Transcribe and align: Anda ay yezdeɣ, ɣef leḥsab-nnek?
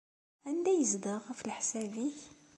Anda 0.49 0.69
ay 0.71 0.77
yezdeɣ, 0.79 1.19
ɣef 1.25 1.39
leḥsab-nnek? 1.41 2.19